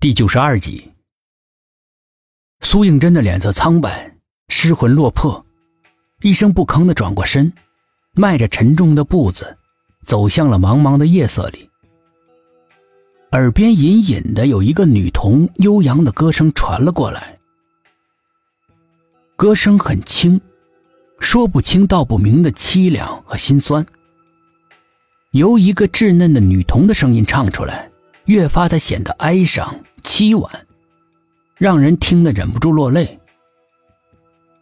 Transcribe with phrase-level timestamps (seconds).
[0.00, 0.90] 第九十二集，
[2.62, 4.16] 苏应真的脸色苍白，
[4.48, 5.44] 失魂落魄，
[6.22, 7.52] 一声不吭的转过身，
[8.14, 9.58] 迈着沉重的步子，
[10.06, 11.68] 走向了茫茫的夜色里。
[13.32, 17.38] 耳边隐隐的有一个女童悠扬的歌声传了过来，
[19.36, 20.40] 歌声很轻，
[21.18, 23.84] 说不清道不明的凄凉和心酸。
[25.32, 27.90] 由一个稚嫩的女童的声音唱出来，
[28.24, 29.78] 越发的显得哀伤。
[30.00, 30.50] 凄婉，
[31.56, 33.18] 让人听得忍不住落泪。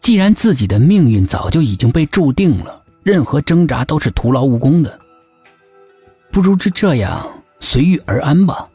[0.00, 4.98] 既然自己的命运早就已经被注定了，任何挣扎都是徒劳无功的，
[6.30, 7.28] 不如就这样
[7.60, 8.68] 随遇而安吧。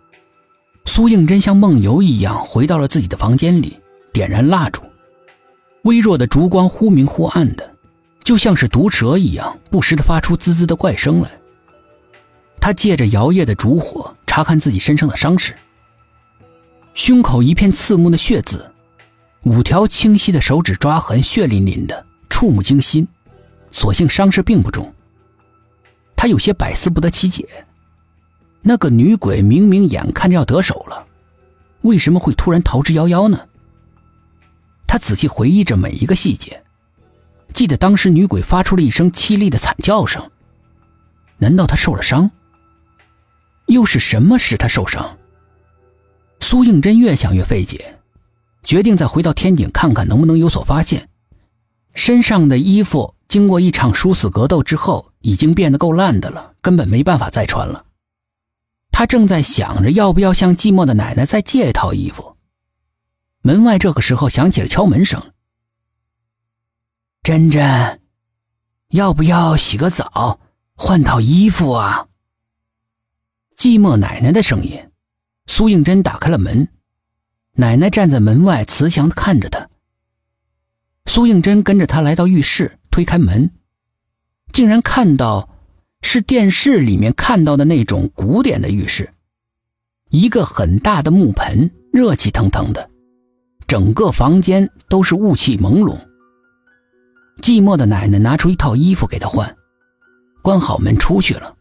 [0.85, 3.77] 苏应真像梦游一样回到了自己的房间里，
[4.13, 4.81] 点燃蜡烛，
[5.83, 7.69] 微弱的烛光忽明忽暗的，
[8.23, 11.29] 就像是毒蛇一样，不时的发出滋滋的怪声来。
[12.61, 15.53] 他借着摇曳的烛火查看自己身上的伤势。
[16.97, 18.71] 胸口一片刺目的血渍，
[19.43, 23.07] 五条清晰的手指抓痕，血淋淋的，触目惊心。
[23.69, 24.91] 所幸伤势并不重。
[26.15, 27.47] 他有些百思不得其解：
[28.63, 31.05] 那个女鬼明明眼看着要得手了，
[31.81, 33.47] 为什么会突然逃之夭夭呢？
[34.87, 36.63] 他仔细回忆着每一个细节，
[37.53, 40.31] 记得当时女鬼发出了一声凄厉的惨叫声。
[41.37, 42.31] 难道她受了伤？
[43.67, 45.15] 又是什么使她受伤？
[46.49, 47.99] 苏应真越想越费解，
[48.63, 51.09] 决定再回到天井看看能不能有所发现。
[51.93, 57.83] 身上的衣服经过一场殊死格斗之后，已经变得够烂的了，根本没办法再穿了。
[58.91, 62.37] 他正在想着要不要向寂寞的奶奶再借一套衣服，
[63.41, 65.21] 门外这个时候响起了敲门声。
[67.23, 67.99] 珍珍，
[68.91, 70.39] 要不要洗个澡，
[70.75, 72.07] 换套衣服啊？
[73.57, 74.86] 寂寞奶奶的声音。
[75.57, 76.67] 苏应真打开了门，
[77.55, 79.67] 奶奶站在门外，慈祥的看着他。
[81.07, 83.49] 苏应真跟着他来到浴室，推开门，
[84.53, 85.49] 竟然看到
[86.03, 89.11] 是电视里面看到的那种古典的浴室，
[90.11, 92.87] 一个很大的木盆，热气腾腾的，
[93.65, 95.97] 整个房间都是雾气朦胧。
[97.41, 99.57] 寂寞的奶奶拿出一套衣服给他换，
[100.43, 101.55] 关好门出去了。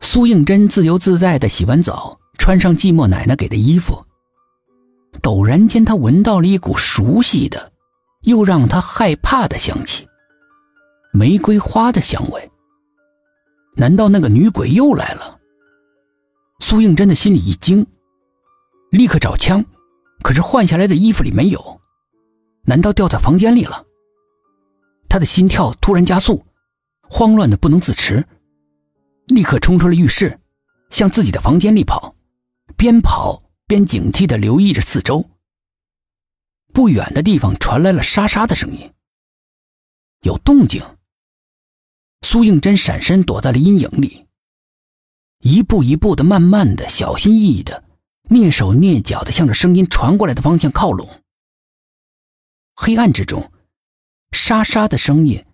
[0.00, 2.18] 苏应真自由自在的洗完澡。
[2.50, 4.04] 穿上寂寞奶奶给的衣服，
[5.22, 7.70] 陡然间，他闻到了一股熟悉的，
[8.22, 10.04] 又让他害怕的香气——
[11.14, 12.50] 玫瑰花的香味。
[13.76, 15.38] 难道那个女鬼又来了？
[16.58, 17.86] 苏应真的心里一惊，
[18.90, 19.64] 立刻找枪，
[20.24, 21.80] 可是换下来的衣服里没有，
[22.64, 23.86] 难道掉在房间里了？
[25.08, 26.44] 他的心跳突然加速，
[27.08, 28.26] 慌乱的不能自持，
[29.28, 30.36] 立刻冲出了浴室，
[30.90, 32.12] 向自己的房间里跑。
[32.80, 35.28] 边跑边警惕的留意着四周。
[36.72, 38.90] 不远的地方传来了沙沙的声音，
[40.22, 40.82] 有动静。
[42.22, 44.26] 苏应真闪身躲在了阴影里，
[45.40, 47.84] 一步一步的、慢慢的、小心翼翼的、
[48.30, 51.06] 蹑手蹑脚的向着声音传过来的方向靠拢。
[52.76, 53.52] 黑暗之中，
[54.32, 55.44] 沙沙的声音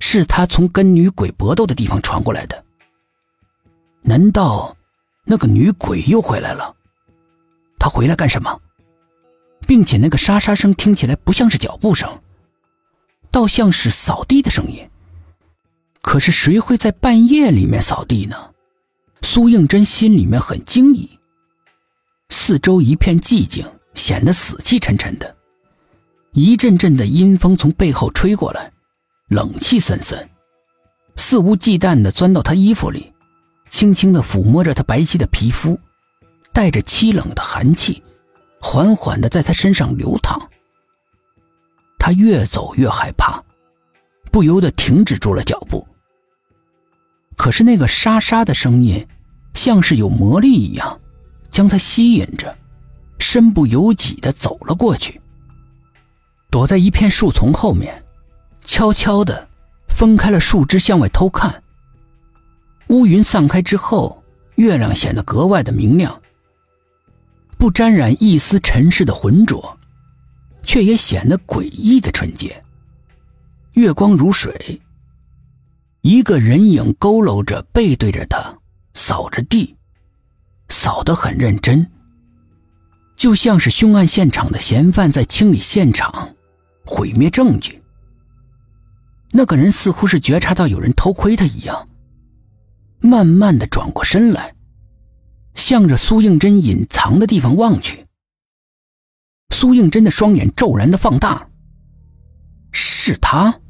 [0.00, 2.64] 是他从跟女鬼搏斗的地方传过来的。
[4.00, 4.76] 难道？
[5.24, 6.74] 那个女鬼又回来了，
[7.78, 8.60] 她回来干什么？
[9.66, 12.20] 并且那个沙沙声听起来不像是脚步声，
[13.30, 14.88] 倒像是扫地的声音。
[16.00, 18.50] 可是谁会在半夜里面扫地呢？
[19.22, 21.08] 苏应真心里面很惊疑。
[22.28, 25.36] 四周一片寂静，显得死气沉沉的。
[26.32, 28.72] 一阵阵的阴风从背后吹过来，
[29.28, 30.28] 冷气森森，
[31.14, 33.11] 肆无忌惮的钻到他衣服里。
[33.82, 35.76] 轻轻的抚摸着他白皙的皮肤，
[36.52, 38.00] 带着凄冷的寒气，
[38.60, 40.40] 缓缓的在他身上流淌。
[41.98, 43.42] 他越走越害怕，
[44.30, 45.84] 不由得停止住了脚步。
[47.36, 49.04] 可是那个沙沙的声音，
[49.54, 51.00] 像是有魔力一样，
[51.50, 52.56] 将他吸引着，
[53.18, 55.20] 身不由己的走了过去，
[56.52, 58.00] 躲在一片树丛后面，
[58.64, 59.48] 悄悄的
[59.88, 61.60] 分开了树枝，向外偷看。
[62.92, 64.22] 乌云散开之后，
[64.56, 66.20] 月亮显得格外的明亮，
[67.56, 69.78] 不沾染一丝尘世的浑浊，
[70.62, 72.62] 却也显得诡异的纯洁。
[73.72, 74.78] 月光如水，
[76.02, 78.54] 一个人影佝偻着，背对着他，
[78.92, 79.74] 扫着地，
[80.68, 81.90] 扫得很认真，
[83.16, 86.34] 就像是凶案现场的嫌犯在清理现场、
[86.84, 87.82] 毁灭证据。
[89.30, 91.88] 那个人似乎是觉察到有人偷窥他一样。
[93.02, 94.54] 慢慢的转过身来，
[95.54, 98.06] 向着苏应真隐藏的地方望去。
[99.50, 101.48] 苏应真的双眼骤然的放大。
[102.70, 103.60] 是他？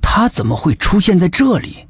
[0.00, 1.87] 他怎么会出现在这里？